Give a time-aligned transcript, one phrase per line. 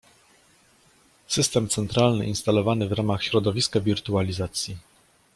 [1.27, 4.77] System centralny instalowany w ramach środowiska wirtualizacji